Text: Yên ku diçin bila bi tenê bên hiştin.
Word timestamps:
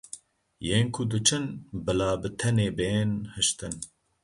Yên 0.67 0.85
ku 0.93 1.01
diçin 1.11 1.45
bila 1.85 2.09
bi 2.21 2.29
tenê 2.39 2.67
bên 2.77 3.09
hiştin. 3.35 3.73